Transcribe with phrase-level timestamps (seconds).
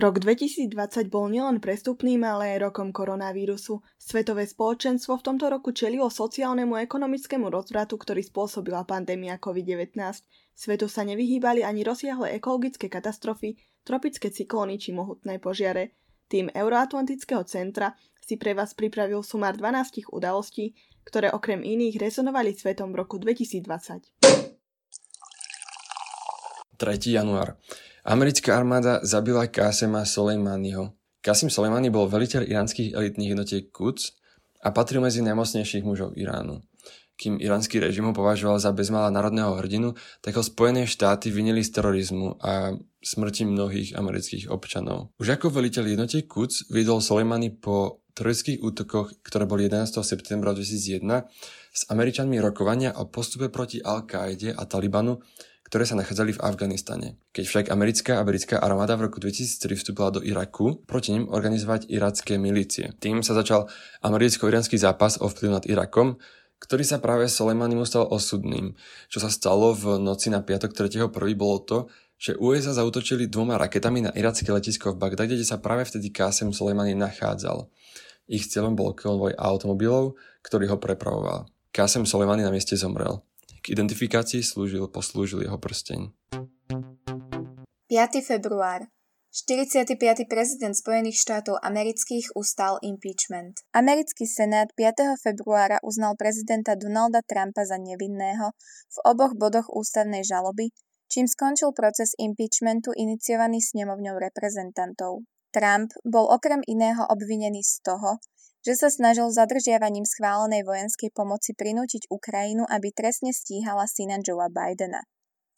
[0.00, 3.84] Rok 2020 bol nielen prestupným, ale aj rokom koronavírusu.
[4.00, 10.00] Svetové spoločenstvo v tomto roku čelilo sociálnemu a ekonomickému rozvratu, ktorý spôsobila pandémia COVID-19.
[10.56, 16.00] Svetu sa nevyhýbali ani rozsiahle ekologické katastrofy, tropické cyklóny či mohutné požiare.
[16.32, 17.92] Tým Euroatlantického centra
[18.24, 20.72] si pre vás pripravil sumár 12 udalostí,
[21.04, 23.68] ktoré okrem iných rezonovali svetom v roku 2020.
[26.80, 26.88] 3.
[27.04, 27.60] január.
[28.04, 30.96] Americká armáda zabila Kásema Soleimaniho.
[31.20, 34.16] Kasim Soleimani bol veliteľ iránskych elitných jednotiek Quds
[34.64, 36.64] a patril medzi najmocnejších mužov Iránu.
[37.20, 39.92] Kým iránsky režim ho považoval za bezmala národného hrdinu,
[40.24, 42.72] tak ho Spojené štáty vinili z terorizmu a
[43.04, 45.12] smrti mnohých amerických občanov.
[45.20, 50.00] Už ako veliteľ jednotiek Quds viedol Soleimani po teroristických útokoch, ktoré boli 11.
[50.00, 51.04] septembra 2001,
[51.76, 55.20] s Američanmi rokovania o postupe proti Al-Kaide a Talibanu
[55.70, 57.08] ktoré sa nachádzali v Afganistane.
[57.30, 61.86] Keď však americká a britská armáda v roku 2003 vstúpila do Iraku, proti nim organizovať
[61.86, 62.90] iracké milície.
[62.98, 63.70] Tým sa začal
[64.02, 66.18] americko-iránsky zápas o vplyv nad Irakom,
[66.58, 68.74] ktorý sa práve Soleimanimu stal osudným.
[69.06, 71.06] Čo sa stalo v noci na piatok 3.1.
[71.38, 71.78] bolo to,
[72.18, 76.50] že USA zautočili dvoma raketami na iracké letisko v Bagdade, kde sa práve vtedy Qasem
[76.50, 77.70] Soleimani nachádzal.
[78.26, 81.46] Ich cieľom bol konvoj automobilov, ktorý ho prepravoval.
[81.70, 83.22] Qasem Soleimani na mieste zomrel.
[83.60, 86.16] K identifikácii slúžil, poslúžil jeho prsteň.
[87.92, 88.24] 5.
[88.24, 88.88] február
[89.30, 90.00] 45.
[90.24, 93.60] prezident Spojených štátov amerických ustal impeachment.
[93.76, 95.20] Americký senát 5.
[95.20, 98.56] februára uznal prezidenta Donalda Trumpa za nevinného
[98.90, 100.72] v oboch bodoch ústavnej žaloby,
[101.12, 105.28] čím skončil proces impeachmentu iniciovaný snemovňou reprezentantov.
[105.52, 108.22] Trump bol okrem iného obvinený z toho,
[108.60, 115.04] že sa snažil zadržiavaním schválenej vojenskej pomoci prinútiť Ukrajinu, aby trestne stíhala syna Joea Bidena.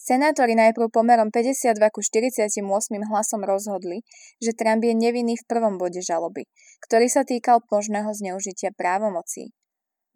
[0.03, 2.59] Senátori najprv pomerom 52 ku 48
[3.07, 4.03] hlasom rozhodli,
[4.43, 6.51] že Trump je nevinný v prvom bode žaloby,
[6.83, 9.55] ktorý sa týkal možného zneužitia právomocí.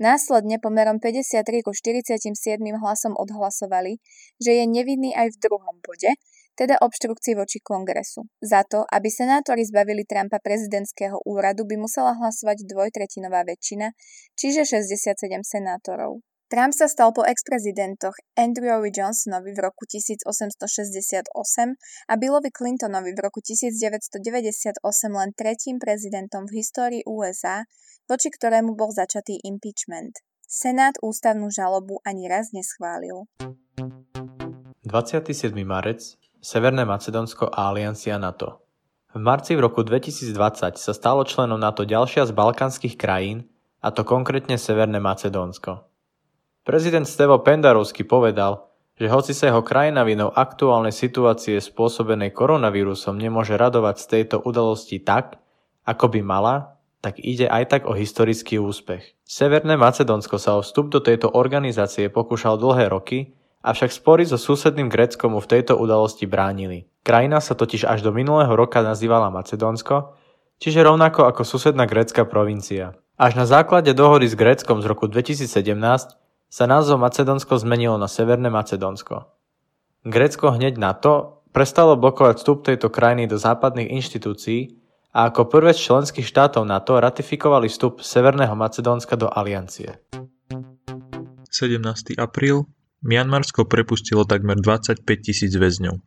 [0.02, 2.34] Následne pomerom 53 ku 47
[2.82, 4.02] hlasom odhlasovali,
[4.42, 6.10] že je nevinný aj v druhom bode,
[6.56, 8.24] teda obštrukcii voči kongresu.
[8.40, 13.92] Za to, aby senátori zbavili Trumpa prezidentského úradu, by musela hlasovať dvojtretinová väčšina,
[14.34, 16.24] čiže 67 senátorov.
[16.46, 21.26] Trump sa stal po ex-prezidentoch Andrewovi Johnsonovi v roku 1868
[22.06, 24.78] a Billovi Clintonovi v roku 1998
[25.10, 27.66] len tretím prezidentom v histórii USA,
[28.06, 30.22] voči ktorému bol začatý impeachment.
[30.46, 33.26] Senát ústavnú žalobu ani raz neschválil.
[34.86, 35.50] 27.
[35.66, 36.14] marec
[36.46, 38.62] Severné Macedónsko a aliancia NATO.
[39.10, 43.50] V marci v roku 2020 sa stalo členom NATO ďalšia z balkánskych krajín,
[43.82, 45.82] a to konkrétne Severné Macedónsko.
[46.62, 48.62] Prezident Stevo Pendarovsky povedal,
[48.94, 55.02] že hoci sa jeho krajina vinou aktuálnej situácie spôsobenej koronavírusom nemôže radovať z tejto udalosti
[55.02, 55.42] tak,
[55.82, 59.18] ako by mala, tak ide aj tak o historický úspech.
[59.26, 63.34] Severné Macedónsko sa o vstup do tejto organizácie pokúšal dlhé roky
[63.66, 66.86] avšak spory so susedným Gréckom mu v tejto udalosti bránili.
[67.02, 70.14] Krajina sa totiž až do minulého roka nazývala Macedónsko,
[70.62, 72.94] čiže rovnako ako susedná grécka provincia.
[73.18, 75.50] Až na základe dohody s Gréckom z roku 2017
[76.46, 79.26] sa názov Macedónsko zmenilo na Severné Macedónsko.
[80.06, 84.78] Grécko hneď na to prestalo blokovať vstup tejto krajiny do západných inštitúcií
[85.16, 89.98] a ako prvé z členských štátov NATO ratifikovali vstup Severného Macedónska do aliancie.
[91.48, 92.20] 17.
[92.20, 92.68] apríl
[93.04, 96.00] Mianmarsko prepustilo takmer 25 tisíc väzňov.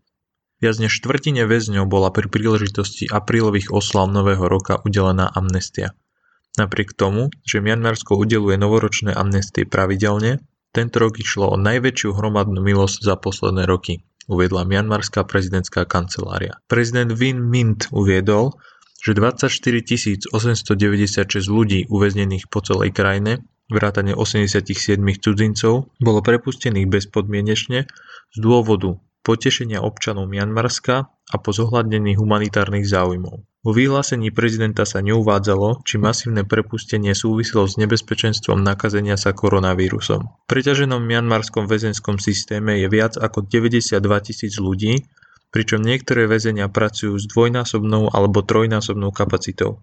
[0.59, 5.95] Viac než štvrtine väzňov bola pri príležitosti aprílových oslav Nového roka udelená amnestia.
[6.59, 10.43] Napriek tomu, že Mianmarsko udeluje novoročné amnestie pravidelne,
[10.75, 16.59] tento rok išlo o najväčšiu hromadnú milosť za posledné roky, uviedla Mianmarská prezidentská kancelária.
[16.67, 18.53] Prezident Win Mint uviedol,
[18.99, 27.85] že 24 896 ľudí uväznených po celej krajine vrátane 87 cudzincov, bolo prepustených bezpodmienečne
[28.33, 33.45] z dôvodu potešenia občanov Mianmarska a po zohľadnení humanitárnych záujmov.
[33.59, 40.21] Vo vyhlásení prezidenta sa neuvádzalo, či masívne prepustenie súviselo s nebezpečenstvom nakazenia sa koronavírusom.
[40.23, 45.05] V preťaženom mianmarskom väzenskom systéme je viac ako 92 tisíc ľudí,
[45.49, 49.81] pričom niektoré väzenia pracujú s dvojnásobnou alebo trojnásobnou kapacitou.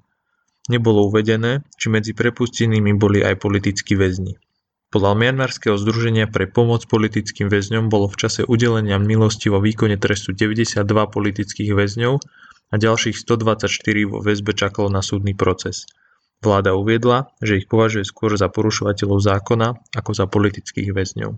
[0.66, 4.34] Nebolo uvedené, či medzi prepustenými boli aj politickí väzni.
[4.90, 10.30] Podľa Mianmarského združenia pre pomoc politickým väzňom bolo v čase udelenia milosti vo výkone trestu
[10.30, 12.14] 92 politických väzňov
[12.70, 13.66] a ďalších 124
[14.10, 15.90] vo väzbe čakalo na súdny proces.
[16.42, 21.30] Vláda uviedla, že ich považuje skôr za porušovateľov zákona ako za politických väzňov.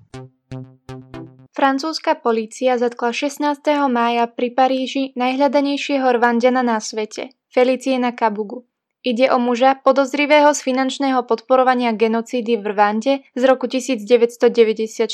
[1.58, 3.58] Francúzska polícia zatkla 16.
[3.90, 8.62] mája pri Paríži najhľadanejšieho rvandiana na svete, Feliciena Kabugu.
[9.02, 15.10] Ide o muža podozrivého z finančného podporovania genocídy v Rwande z roku 1994.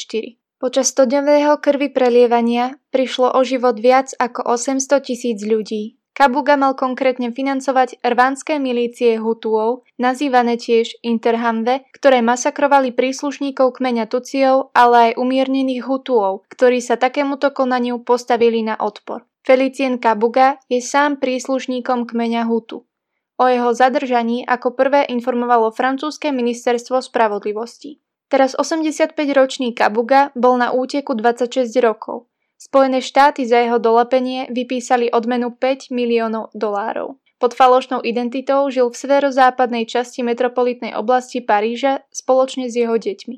[0.60, 5.96] Počas stodňového krvi prelievania prišlo o život viac ako 800 tisíc ľudí.
[6.14, 14.70] Kabuga mal konkrétne financovať rvánske milície Hutuov, nazývané tiež Interhamve, ktoré masakrovali príslušníkov kmeňa Tuciov,
[14.78, 19.26] ale aj umiernených Hutuov, ktorí sa takémuto konaniu postavili na odpor.
[19.42, 22.86] Felicien Kabuga je sám príslušníkom kmeňa Hutu.
[23.34, 27.98] O jeho zadržaní ako prvé informovalo francúzske ministerstvo spravodlivosti.
[28.30, 32.30] Teraz 85-ročný Kabuga bol na úteku 26 rokov.
[32.64, 37.20] Spojené štáty za jeho dolepenie vypísali odmenu 5 miliónov dolárov.
[37.36, 43.36] Pod falošnou identitou žil v severozápadnej časti metropolitnej oblasti Paríža spoločne s jeho deťmi.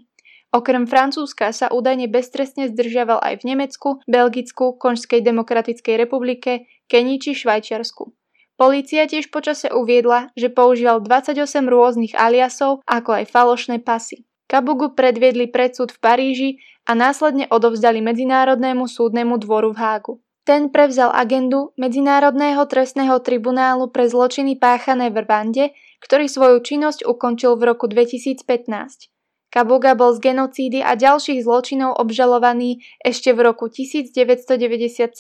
[0.54, 7.34] Okrem Francúzska sa údajne beztrestne zdržiaval aj v Nemecku, Belgicku, Konžskej demokratickej republike, Kenii či
[7.34, 8.14] Švajčiarsku.
[8.54, 14.22] Polícia tiež počase uviedla, že používal 28 rôznych aliasov, ako aj falošné pasy.
[14.46, 16.50] Kabugu predviedli predsud v Paríži
[16.86, 20.14] a následne odovzdali Medzinárodnému súdnemu dvoru v Hágu.
[20.46, 27.58] Ten prevzal agendu Medzinárodného trestného tribunálu pre zločiny páchané v Rwande, ktorý svoju činnosť ukončil
[27.58, 29.10] v roku 2015.
[29.50, 35.10] Kabuga bol z genocídy a ďalších zločinov obžalovaný ešte v roku 1997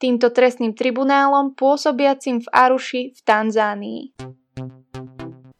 [0.00, 4.02] týmto trestným tribunálom pôsobiacim v Aruši v Tanzánii.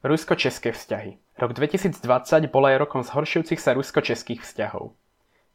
[0.01, 2.00] Rusko-české vzťahy Rok 2020
[2.49, 4.97] bol aj rokom zhoršujúcich sa rusko-českých vzťahov.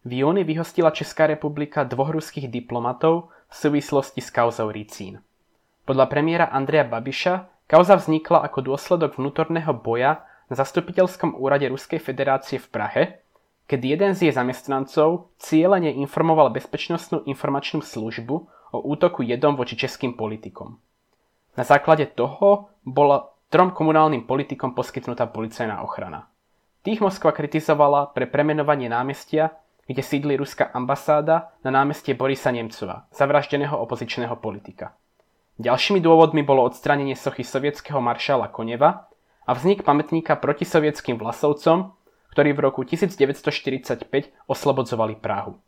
[0.05, 5.25] V júni vyhostila Česká republika dvoch ruských diplomatov v súvislosti s kauzou Ricín.
[5.89, 10.21] Podľa premiéra Andreja Babiša kauza vznikla ako dôsledok vnútorného boja
[10.53, 13.03] na zastupiteľskom úrade Ruskej federácie v Prahe,
[13.65, 18.35] keď jeden z jej zamestnancov cieľene informoval Bezpečnostnú informačnú službu
[18.69, 20.77] o útoku jedom voči českým politikom.
[21.57, 26.31] Na základe toho bola trom komunálnym politikom poskytnutá policajná ochrana.
[26.87, 29.53] Tých Moskva kritizovala pre premenovanie námestia,
[29.85, 34.95] kde sídli ruská ambasáda na námestie Borisa Nemcova, zavraždeného opozičného politika.
[35.59, 39.11] Ďalšími dôvodmi bolo odstránenie sochy sovietského maršála Koneva
[39.45, 41.91] a vznik pamätníka protisovietským vlasovcom,
[42.31, 44.07] ktorí v roku 1945
[44.47, 45.59] oslobodzovali Prahu.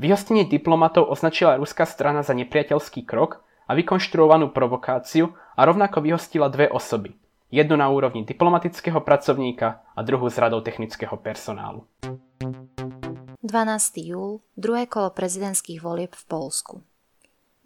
[0.00, 6.70] Vyhostenie diplomatov označila ruská strana za nepriateľský krok a vykonštruovanú provokáciu a rovnako vyhostila dve
[6.70, 7.18] osoby.
[7.50, 11.82] Jednu na úrovni diplomatického pracovníka a druhú z radou technického personálu.
[13.42, 13.98] 12.
[14.06, 16.74] júl, druhé kolo prezidentských volieb v Polsku.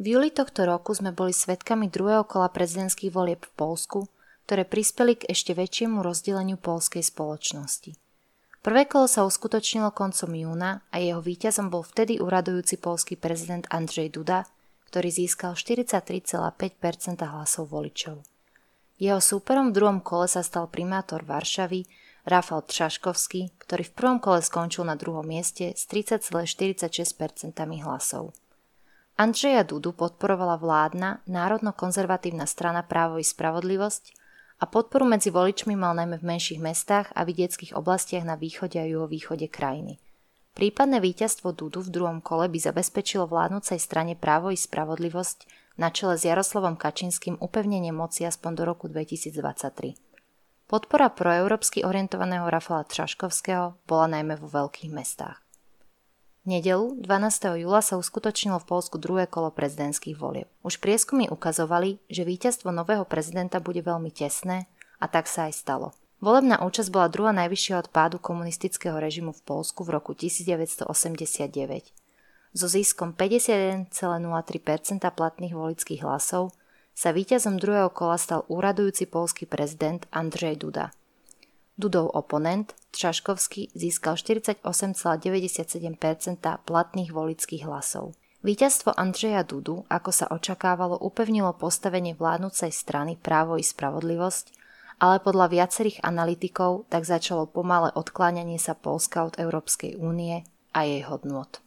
[0.01, 4.09] V júli tohto roku sme boli svetkami druhého kola prezidentských volieb v Polsku,
[4.49, 7.93] ktoré prispeli k ešte väčšiemu rozdeleniu polskej spoločnosti.
[8.63, 14.15] Prvé kolo sa uskutočnilo koncom júna a jeho víťazom bol vtedy uradujúci polský prezident Andrzej
[14.15, 14.47] Duda,
[14.93, 16.53] ktorý získal 43,5%
[17.25, 18.21] hlasov voličov.
[19.01, 21.89] Jeho súperom v druhom kole sa stal primátor Varšavy
[22.29, 27.09] Rafal Třaškovský, ktorý v prvom kole skončil na druhom mieste s 30,46%
[27.81, 28.37] hlasov.
[29.17, 34.13] Andreja Dudu podporovala vládna národno-konzervatívna strana Právo i spravodlivosť
[34.61, 38.85] a podporu medzi voličmi mal najmä v menších mestách a vidieckých oblastiach na východe a
[38.85, 39.97] juhovýchode krajiny–
[40.53, 45.49] Prípadné víťazstvo Dudu v druhom kole by zabezpečilo vládnúcej strane právo i spravodlivosť
[45.81, 49.97] na čele s Jaroslavom Kačinským upevnenie moci aspoň do roku 2023.
[50.69, 55.41] Podpora proeurópsky orientovaného Rafala Traškovského bola najmä vo veľkých mestách.
[56.45, 57.63] V nedelu 12.
[57.63, 60.51] júla sa uskutočnilo v Polsku druhé kolo prezidentských volieb.
[60.67, 64.69] Už prieskumy ukazovali, že víťazstvo nového prezidenta bude veľmi tesné
[65.01, 65.95] a tak sa aj stalo.
[66.23, 70.87] Volebná účasť bola druhá najvyššia od pádu komunistického režimu v Polsku v roku 1989.
[72.55, 73.91] So ziskom 51,03%
[75.03, 76.55] platných volických hlasov
[76.95, 80.95] sa víťazom druhého kola stal úradujúci polský prezident Andrzej Duda.
[81.75, 84.63] Dudov oponent Třaškovský získal 48,97%
[86.63, 88.15] platných volických hlasov.
[88.47, 94.62] Víťazstvo Andreja Dudu, ako sa očakávalo, upevnilo postavenie vládnúcej strany Právo i spravodlivosť
[95.03, 101.03] ale podľa viacerých analytikov tak začalo pomalé odkláňanie sa Polska od Európskej únie a jej
[101.03, 101.59] hodnot.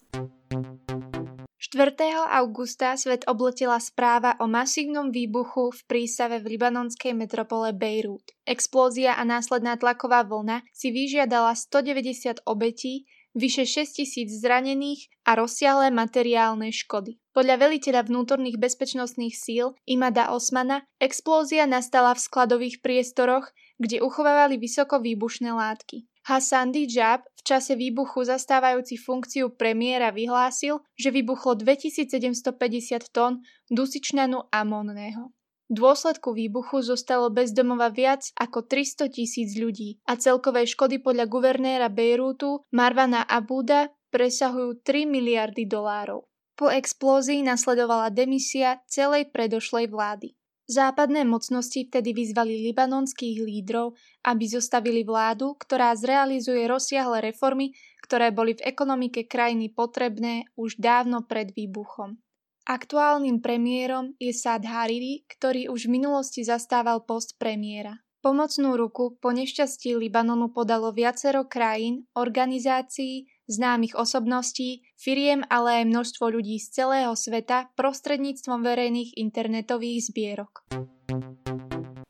[1.65, 1.98] 4.
[2.32, 8.32] augusta svet obletela správa o masívnom výbuchu v prístave v libanonskej metropole Bejrút.
[8.48, 15.92] Explózia a následná tlaková vlna si vyžiadala 190 obetí, vyše 6 tisíc zranených a rozsiahlé
[15.92, 17.20] materiálne škody.
[17.36, 25.04] Podľa veliteľa vnútorných bezpečnostných síl Imada Osmana explózia nastala v skladových priestoroch, kde uchovávali vysoko
[25.04, 26.08] výbušné látky.
[26.25, 35.30] Hassan Dijab, v čase výbuchu zastávajúci funkciu premiéra, vyhlásil, že vybuchlo 2750 tón dusičnanu amónneho.
[35.65, 41.25] V dôsledku výbuchu zostalo bez domova viac ako 300 tisíc ľudí a celkové škody podľa
[41.25, 46.29] guvernéra Bejrútu Marvana Abuda presahujú 3 miliardy dolárov.
[46.53, 50.38] Po explózii nasledovala demisia celej predošlej vlády.
[50.65, 53.93] Západné mocnosti vtedy vyzvali libanonských lídrov,
[54.25, 61.22] aby zostavili vládu, ktorá zrealizuje rozsiahle reformy, ktoré boli v ekonomike krajiny potrebné už dávno
[61.25, 62.17] pred výbuchom.
[62.65, 68.01] Aktuálnym premiérom je Saad Hariri, ktorý už v minulosti zastával post premiéra.
[68.25, 76.25] Pomocnú ruku po nešťastí Libanonu podalo viacero krajín, organizácií, známych osobností, firiem, ale aj množstvo
[76.25, 80.65] ľudí z celého sveta prostredníctvom verejných internetových zbierok.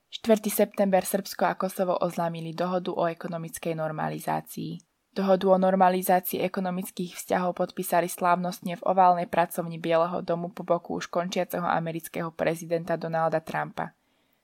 [0.08, 0.40] 4.
[0.48, 4.85] september Srbsko a Kosovo oznámili dohodu o ekonomickej normalizácii.
[5.16, 11.08] Dohodu o normalizácii ekonomických vzťahov podpísali slávnostne v oválnej pracovni Bieleho domu po boku už
[11.08, 13.96] končiaceho amerického prezidenta Donalda Trumpa.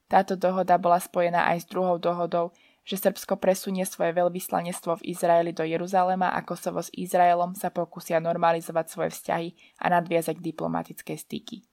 [0.08, 2.56] Táto dohoda bola spojená aj s druhou dohodou,
[2.88, 8.24] že Srbsko presunie svoje veľvyslanectvo v Izraeli do Jeruzalema a Kosovo s Izraelom sa pokúsia
[8.24, 11.68] normalizovať svoje vzťahy a nadviazať diplomatické styky.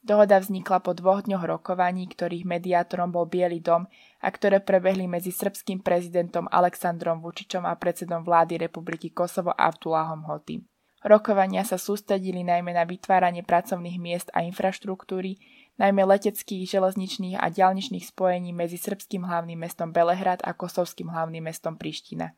[0.00, 3.84] Dohoda vznikla po dvoch dňoch rokovaní, ktorých mediátorom bol Biely dom
[4.24, 10.64] a ktoré prebehli medzi srbským prezidentom Aleksandrom Vučičom a predsedom vlády Republiky Kosovo Abdullahom Hotim.
[11.04, 15.40] Rokovania sa sústredili najmä na vytváranie pracovných miest a infraštruktúry,
[15.80, 21.80] najmä leteckých, železničných a ďalničných spojení medzi srbským hlavným mestom Belehrad a kosovským hlavným mestom
[21.80, 22.36] Priština.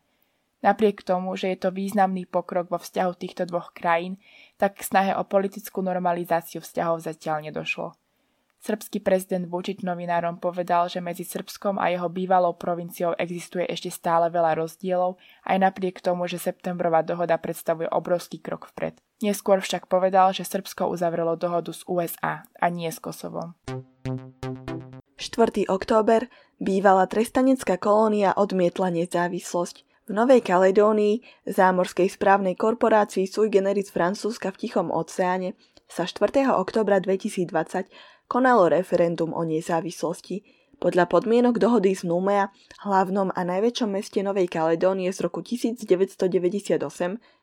[0.62, 4.23] Napriek tomu, že je to významný pokrok vo vzťahu týchto dvoch krajín,
[4.57, 7.99] tak k snahe o politickú normalizáciu vzťahov zatiaľ nedošlo.
[8.62, 14.31] Srbský prezident Vučić novinárom povedal, že medzi Srbskom a jeho bývalou provinciou existuje ešte stále
[14.31, 15.19] veľa rozdielov,
[15.50, 19.02] aj napriek tomu, že septembrová dohoda predstavuje obrovský krok vpred.
[19.19, 23.59] Neskôr však povedal, že Srbsko uzavrelo dohodu s USA a nie s Kosovom.
[25.19, 25.66] 4.
[25.66, 26.31] október
[26.62, 29.90] bývalá trestanecká kolónia odmietla nezávislosť.
[30.12, 35.57] V Novej Kaledónii, zámorskej správnej korporácii sui generis Francúzska v Tichom oceáne,
[35.88, 36.52] sa 4.
[36.52, 37.88] oktobra 2020
[38.28, 40.45] konalo referendum o nezávislosti.
[40.76, 42.52] Podľa podmienok dohody z Numea,
[42.85, 46.76] hlavnom a najväčšom meste Novej Kaledónie z roku 1998,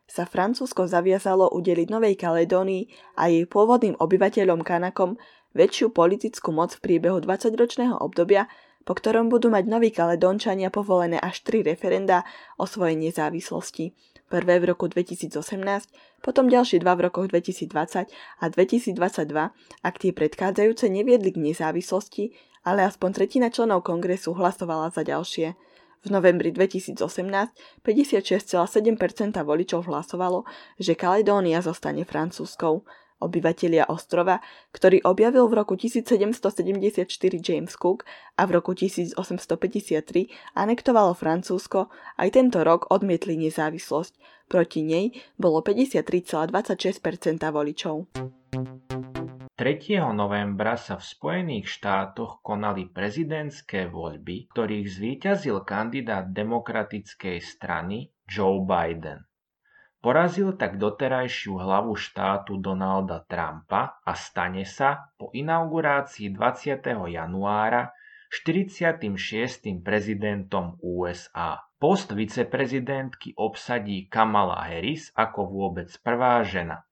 [0.06, 5.18] sa Francúzsko zaviazalo udeliť Novej Kaledónii a jej pôvodným obyvateľom Kanakom
[5.58, 8.46] väčšiu politickú moc v priebehu 20-ročného obdobia,
[8.90, 12.26] po ktorom budú mať Noví Kaledónčania povolené až tri referenda
[12.58, 13.94] o svojej nezávislosti
[14.30, 15.38] prvé v roku 2018,
[16.26, 18.10] potom ďalšie dva v rokoch 2020
[18.42, 18.98] a 2022,
[19.86, 22.34] ak tie predchádzajúce neviedli k nezávislosti,
[22.66, 25.54] ale aspoň tretina členov kongresu hlasovala za ďalšie.
[26.00, 26.96] V novembri 2018
[27.84, 28.58] 56,7%
[29.44, 30.50] voličov hlasovalo,
[30.82, 32.88] že Kaledónia zostane francúzskou
[33.20, 37.06] obyvatelia ostrova, ktorý objavil v roku 1774
[37.40, 38.08] James Cook
[38.40, 44.42] a v roku 1853 anektovalo Francúzsko, aj tento rok odmietli nezávislosť.
[44.50, 46.50] Proti nej bolo 53,26%
[47.54, 48.10] voličov.
[49.60, 50.16] 3.
[50.16, 59.29] novembra sa v Spojených štátoch konali prezidentské voľby, ktorých zvíťazil kandidát demokratickej strany Joe Biden.
[60.00, 66.80] Porazil tak doterajšiu hlavu štátu Donalda Trumpa a stane sa po inaugurácii 20.
[67.12, 67.92] januára
[68.32, 69.04] 46.
[69.84, 71.60] prezidentom USA.
[71.76, 76.88] Post viceprezidentky obsadí Kamala Harris ako vôbec prvá žena.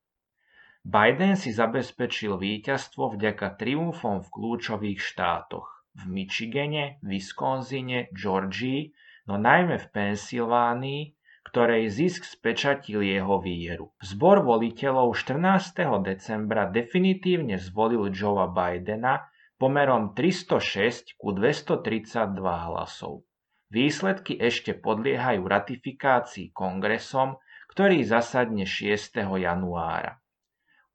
[0.84, 8.94] Biden si zabezpečil víťazstvo vďaka triumfom v kľúčových štátoch v Michigane, Wisconsine, Georgii,
[9.26, 11.17] no najmä v Pensylvánii,
[11.48, 13.88] ktorej zisk spečatil jeho výhru.
[14.04, 15.80] Zbor voliteľov 14.
[16.04, 23.24] decembra definitívne zvolil Joea Bidena pomerom 306 ku 232 hlasov.
[23.72, 27.40] Výsledky ešte podliehajú ratifikácii kongresom,
[27.72, 29.16] ktorý zasadne 6.
[29.40, 30.20] januára.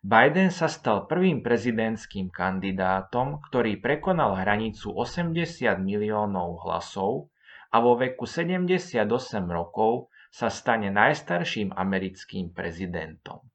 [0.05, 5.33] Biden sa stal prvým prezidentským kandidátom, ktorý prekonal hranicu 80
[5.81, 7.33] miliónov hlasov
[7.73, 9.01] a vo veku 78
[9.49, 13.49] rokov sa stane najstarším americkým prezidentom.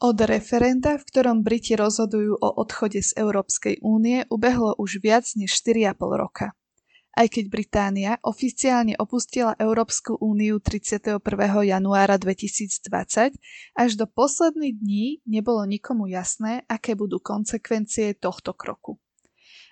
[0.00, 5.60] Od referenda, v ktorom Briti rozhodujú o odchode z Európskej únie, ubehlo už viac než
[5.60, 6.56] 4,5 roka.
[7.16, 11.16] Aj keď Británia oficiálne opustila Európsku úniu 31.
[11.64, 13.40] januára 2020,
[13.72, 19.00] až do posledných dní nebolo nikomu jasné, aké budú konsekvencie tohto kroku.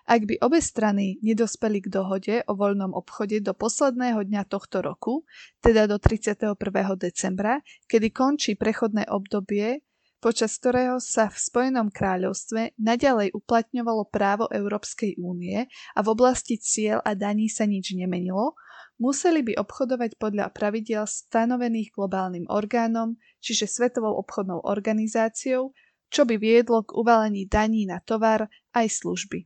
[0.04, 5.24] Ak by obe strany nedospeli k dohode o voľnom obchode do posledného dňa tohto roku,
[5.64, 6.56] teda do 31.
[7.00, 9.80] decembra, kedy končí prechodné obdobie,
[10.24, 17.04] počas ktorého sa v Spojenom kráľovstve naďalej uplatňovalo právo Európskej únie a v oblasti cieľ
[17.04, 18.56] a daní sa nič nemenilo,
[18.96, 25.76] museli by obchodovať podľa pravidiel stanovených globálnym orgánom, čiže Svetovou obchodnou organizáciou,
[26.08, 29.44] čo by viedlo k uvalení daní na tovar aj služby.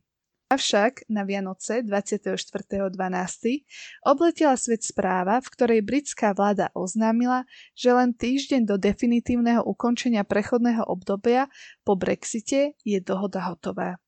[0.49, 2.89] Avšak na Vianoce 24.12.
[4.01, 7.45] obletela svet správa, v ktorej britská vláda oznámila,
[7.77, 11.53] že len týždeň do definitívneho ukončenia prechodného obdobia
[11.85, 14.01] po Brexite je dohoda hotová.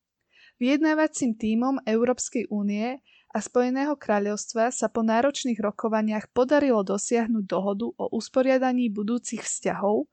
[0.57, 8.17] Vyjednávacím tímom Európskej únie a Spojeného kráľovstva sa po náročných rokovaniach podarilo dosiahnuť dohodu o
[8.17, 10.09] usporiadaní budúcich vzťahov.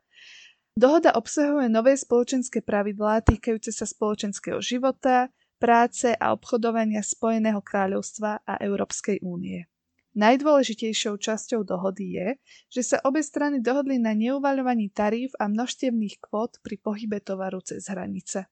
[0.76, 8.54] Dohoda obsahuje nové spoločenské pravidlá týkajúce sa spoločenského života, práce a obchodovania Spojeného kráľovstva a
[8.62, 9.66] Európskej únie.
[10.18, 12.28] Najdôležitejšou časťou dohody je,
[12.72, 17.86] že sa obe strany dohodli na neuvaľovaní taríf a množstevných kvót pri pohybe tovaru cez
[17.86, 18.50] hranice.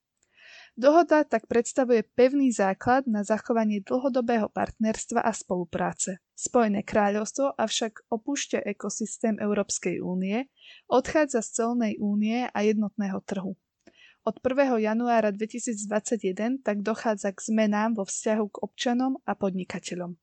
[0.76, 6.20] Dohoda tak predstavuje pevný základ na zachovanie dlhodobého partnerstva a spolupráce.
[6.36, 10.52] Spojené kráľovstvo avšak opúšťa ekosystém Európskej únie,
[10.84, 13.56] odchádza z celnej únie a jednotného trhu.
[14.26, 14.82] Od 1.
[14.82, 20.18] januára 2021 tak dochádza k zmenám vo vzťahu k občanom a podnikateľom.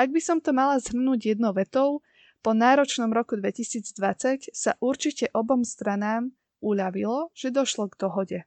[0.00, 2.00] Ak by som to mala zhrnúť jednou vetou,
[2.40, 6.32] po náročnom roku 2020 sa určite obom stranám
[6.64, 8.38] uľavilo, že došlo k dohode.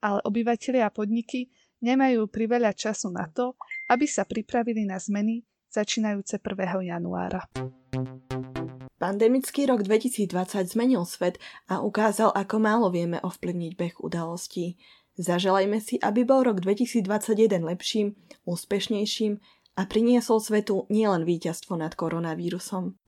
[0.00, 1.52] Ale obyvateľia a podniky
[1.84, 3.52] nemajú priveľa času na to,
[3.92, 6.88] aby sa pripravili na zmeny začínajúce 1.
[6.88, 7.44] januára.
[8.98, 11.38] Pandemický rok 2020 zmenil svet
[11.70, 14.74] a ukázal, ako málo vieme ovplyvniť beh udalostí.
[15.14, 19.38] Zaželajme si, aby bol rok 2021 lepším, úspešnejším
[19.78, 22.98] a priniesol svetu nielen víťazstvo nad koronavírusom.